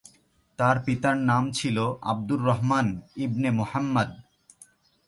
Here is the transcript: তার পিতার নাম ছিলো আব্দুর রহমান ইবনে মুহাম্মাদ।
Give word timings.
তার 0.59 0.77
পিতার 0.85 1.15
নাম 1.29 1.43
ছিলো 1.51 1.85
আব্দুর 2.03 2.41
রহমান 2.45 2.87
ইবনে 3.15 3.49
মুহাম্মাদ। 3.51 4.09